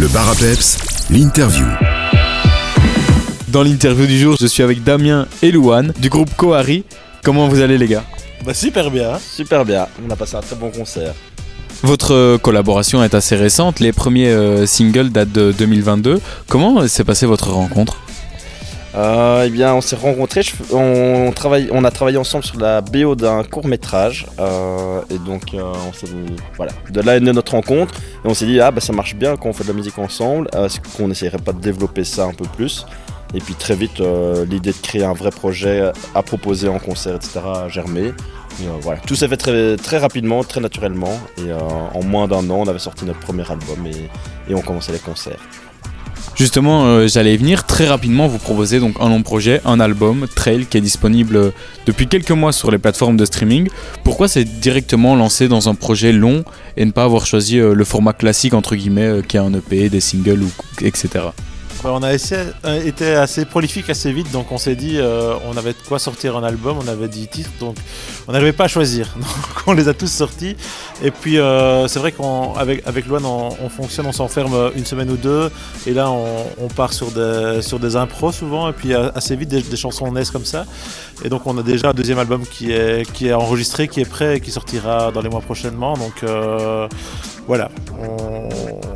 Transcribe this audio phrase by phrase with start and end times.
[0.00, 0.78] Le bar à peps,
[1.10, 1.66] l'interview.
[3.48, 6.84] Dans l'interview du jour, je suis avec Damien et Louane du groupe Kohari.
[7.22, 8.04] Comment vous allez les gars?
[8.46, 9.18] Bah super bien.
[9.18, 11.12] Super bien, on a passé un très bon concert.
[11.82, 16.18] Votre euh, collaboration est assez récente, les premiers euh, singles datent de 2022.
[16.48, 17.98] Comment s'est passée votre rencontre?
[18.94, 20.42] Euh, eh bien, on s'est rencontrés,
[20.72, 24.26] on, travaille, a travaillé ensemble sur la BO d'un court métrage.
[25.10, 26.06] et donc, euh, on s'est,
[26.56, 27.94] voilà, de là est notre rencontre.
[28.24, 29.98] Et on s'est dit, ah bah ça marche bien quand on fait de la musique
[29.98, 30.48] ensemble.
[30.54, 32.84] euh, Est-ce qu'on n'essayerait pas de développer ça un peu plus?
[33.32, 37.14] Et puis très vite, euh, l'idée de créer un vrai projet à proposer en concert,
[37.14, 38.12] etc., a germé.
[38.62, 38.94] Euh.
[39.06, 41.18] Tout s'est fait très, rapidement, très naturellement.
[41.38, 41.58] Et euh,
[41.94, 43.86] en moins d'un an, on avait sorti notre premier album
[44.48, 45.40] et on commençait les concerts.
[46.40, 48.26] Justement, euh, j'allais venir très rapidement.
[48.26, 51.50] Vous proposez donc un long projet, un album, Trail, qui est disponible euh,
[51.84, 53.68] depuis quelques mois sur les plateformes de streaming.
[54.04, 56.42] Pourquoi c'est directement lancé dans un projet long
[56.78, 59.90] et ne pas avoir choisi euh, le format classique entre guillemets, qui est un EP,
[59.90, 61.26] des singles ou etc.
[61.82, 65.56] Bah, on a euh, été assez prolifique assez vite, donc on s'est dit euh, on
[65.56, 67.76] avait de quoi sortir un album, on avait 10 titres, donc
[68.28, 69.14] on n'arrivait pas à choisir.
[69.16, 70.56] Donc on les a tous sortis.
[71.02, 75.16] Et puis euh, c'est vrai qu'avec avec on, on fonctionne, on s'enferme une semaine ou
[75.16, 75.50] deux,
[75.86, 79.76] et là on, part sur des, sur des impros souvent, et puis assez vite des,
[79.76, 80.66] chansons naissent comme ça.
[81.24, 84.08] Et donc on a déjà un deuxième album qui est, qui est enregistré, qui est
[84.08, 85.94] prêt et qui sortira dans les mois prochainement.
[85.94, 86.24] Donc
[87.46, 87.70] voilà,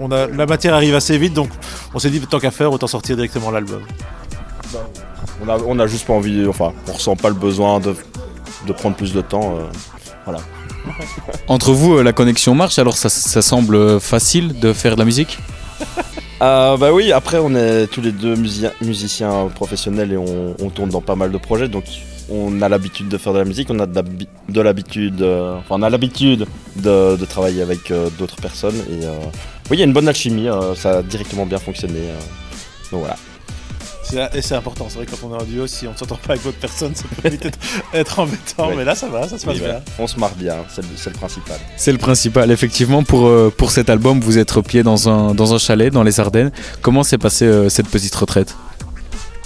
[0.00, 1.48] on a, la matière arrive assez vite, donc
[1.94, 3.82] on s'est dit tant qu'à faire, autant sortir directement l'album.
[5.44, 7.94] On a, on a juste pas envie, enfin, on ressent pas le besoin de,
[8.66, 9.56] de prendre plus de temps.
[9.58, 10.32] euh.
[11.48, 15.04] Entre vous, euh, la connexion marche, alors ça, ça semble facile de faire de la
[15.04, 15.38] musique?
[16.40, 20.70] Euh, bah oui, après on est tous les deux musi- musiciens professionnels et on, on
[20.70, 21.84] tourne dans pas mal de projets, donc
[22.30, 25.56] on a l'habitude de faire de la musique, on a de l'habi- de l'habitude, euh,
[25.58, 26.46] enfin on a l'habitude
[26.76, 29.12] de, de travailler avec euh, d'autres personnes et euh,
[29.70, 31.98] oui, il y a une bonne alchimie, euh, ça a directement bien fonctionné.
[32.00, 32.18] euh.
[32.90, 33.16] donc voilà.
[34.04, 35.96] C'est- Et c'est important, c'est vrai que quand on est en duo, si on ne
[35.96, 37.58] s'entend pas avec d'autres personnes, ça peut vite être,
[37.94, 38.74] être embêtant, Ouais.
[38.76, 39.80] mais là ça va, ça se passe Oui, bien.
[39.98, 41.56] On se marre bien, c'est le, c'est le principal.
[41.76, 42.50] C'est le principal.
[42.50, 46.02] Effectivement, pour, euh, pour cet album, vous êtes replié dans un, dans un chalet dans
[46.02, 46.50] les Ardennes.
[46.82, 48.54] Comment s'est passée euh, cette petite retraite?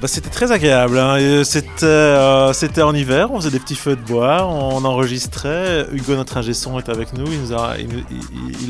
[0.00, 0.98] Bah, c'était très agréable.
[0.98, 1.16] hein.
[1.18, 5.86] Et C'était euh, c'était en hiver, on faisait des petits feux de bois, on enregistrait.
[5.92, 7.26] Hugo, notre ingé son, est avec nous.
[7.30, 7.76] Il, nous a,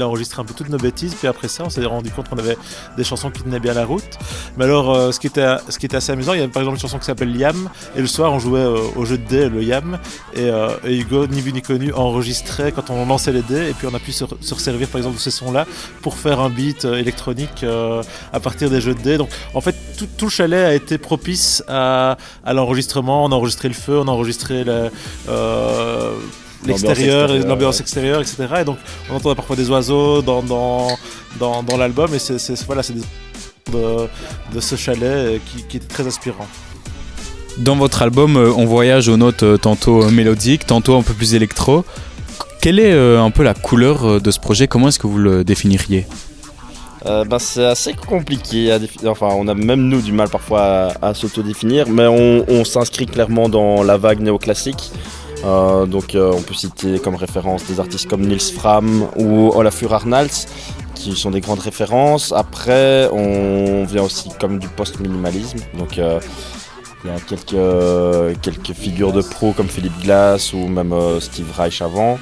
[0.04, 1.14] enregistré un peu toutes nos bêtises.
[1.14, 2.56] Puis après ça, on s'est rendu compte qu'on avait
[2.96, 4.18] des chansons qui tenaient bien la route.
[4.56, 6.62] Mais alors, euh, ce, qui était, ce qui était assez amusant, il y avait par
[6.62, 7.68] exemple une chanson qui s'appelle Yam.
[7.96, 9.98] Et le soir, on jouait euh, au jeu de dés, le Yam.
[10.34, 13.70] Et, euh, Hugo, ni vu ni connu, enregistrait quand on lançait les dés.
[13.70, 15.64] Et puis on a pu se, se servir par exemple de ces sons-là
[16.02, 18.02] pour faire un beat euh, électronique euh,
[18.32, 19.16] à partir des jeux de dés.
[19.16, 23.24] Donc en fait, tout, tout le chalet a été propice à, à l'enregistrement.
[23.24, 24.90] On a enregistré le feu, on a enregistré le,
[25.28, 26.12] euh,
[26.66, 27.82] l'extérieur, extérieure, l'ambiance ouais.
[27.82, 28.36] extérieure, etc.
[28.60, 28.78] Et donc,
[29.10, 30.88] on entendait parfois des oiseaux dans, dans,
[31.38, 32.12] dans, dans l'album.
[32.14, 33.02] Et c'est, c'est- voilà, c'est des
[33.70, 34.08] de,
[34.54, 36.46] de ce chalet euh, qui, qui était très inspirant.
[37.58, 41.84] Dans votre album, euh, on voyage aux notes tantôt mélodiques, tantôt un peu plus électro.
[42.62, 44.66] Quelle est un peu la couleur de ce projet?
[44.68, 46.06] Comment est-ce que vous le définiriez?
[47.06, 49.10] Euh, ben, c'est assez compliqué à définir.
[49.10, 53.48] Enfin, on a même nous du mal parfois à, à s'autodéfinir, mais on, s'inscrit clairement
[53.48, 54.92] dans la vague néoclassique.
[55.44, 59.94] Euh, donc, euh, on peut citer comme référence des artistes comme Nils Fram ou Olafur
[59.94, 60.46] Arnalds,
[60.94, 62.32] qui sont des grandes références.
[62.32, 65.60] Après, on vient aussi comme du post-minimalisme.
[65.78, 66.20] Donc, euh,
[67.04, 71.80] il y a quelques, quelques figures de pro comme Philippe Glass ou même Steve Reich
[71.80, 72.18] avant.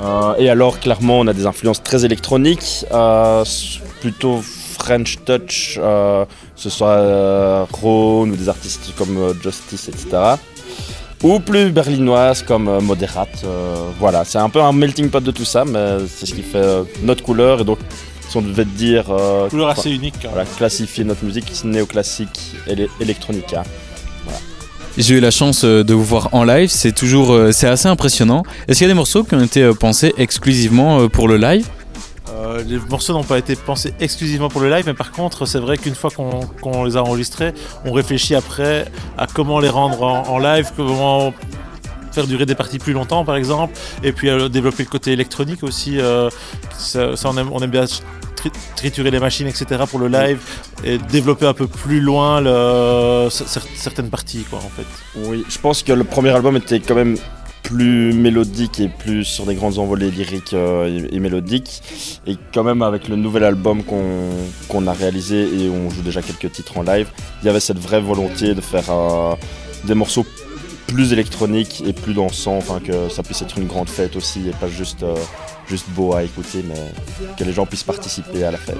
[0.00, 3.44] Euh, et alors, clairement, on a des influences très électroniques, euh,
[4.00, 9.88] plutôt French touch, euh, que ce soit euh, Rhone ou des artistes comme euh, Justice,
[9.88, 10.08] etc.
[11.22, 13.42] Ou plus berlinoises comme euh, Moderate.
[13.44, 16.42] euh, voilà, c'est un peu un melting pot de tout ça, mais c'est ce qui
[16.42, 17.60] fait euh, notre couleur.
[17.60, 17.78] Et donc,
[18.28, 20.16] si on devait dire, euh, Couleur assez unique.
[20.24, 20.28] hein.
[20.32, 22.56] voilà, classifier notre musique, néoclassique
[23.00, 23.62] électronica.
[24.96, 27.88] J'ai eu la chance euh, de vous voir en live, c'est toujours euh, c'est assez
[27.88, 28.44] impressionnant.
[28.68, 31.66] Est-ce qu'il y a des morceaux qui ont été euh, pensés exclusivement pour le live?
[32.68, 35.76] Les morceaux n'ont pas été pensés exclusivement pour le live, mais par contre, c'est vrai
[35.76, 37.52] qu'une fois qu'on les a enregistrés,
[37.84, 38.86] on réfléchit après
[39.18, 41.32] à comment les rendre en, live, comment
[42.12, 43.74] faire durer des parties plus longtemps, par exemple,
[44.04, 45.98] et puis développer le côté électronique aussi.
[46.78, 47.86] ça, on aime bien
[48.50, 49.82] tri- triturer les machines, etc.
[49.88, 50.38] pour le live
[50.84, 52.40] et développer un peu plus loin
[53.30, 54.86] certaines parties, quoi, en fait.
[55.28, 57.16] Oui, je pense que le premier album était quand même
[57.62, 61.82] plus mélodique et plus sur des grandes envolées lyriques euh, et, mélodiques.
[62.26, 64.02] Et quand même avec le nouvel album qu'on
[64.68, 67.08] qu'on a réalisé et on joue déjà quelques titres en live,
[67.42, 69.34] il y avait cette vraie volonté de faire euh,
[69.84, 70.26] des morceaux
[70.86, 74.52] plus électronique et plus dansant, enfin que ça puisse être une grande fête aussi et
[74.52, 75.14] pas juste, euh,
[75.68, 76.92] juste beau à écouter, mais
[77.36, 78.78] que les gens puissent participer à la fête.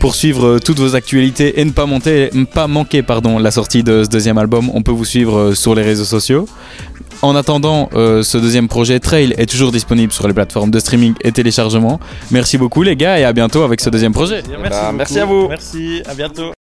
[0.00, 3.50] Pour suivre euh, toutes vos actualités et ne pas, monter, ne pas manquer pardon, la
[3.50, 6.46] sortie de ce deuxième album, on peut vous suivre euh, sur les réseaux sociaux.
[7.20, 11.12] En attendant, euh, ce deuxième projet Trail est toujours disponible sur les plateformes de streaming
[11.20, 12.00] et téléchargement.
[12.30, 14.42] Merci beaucoup les gars et à bientôt avec ce deuxième projet.
[14.48, 14.96] Merci, bah, beaucoup.
[14.96, 15.48] merci à vous.
[15.48, 16.59] Merci, à bientôt.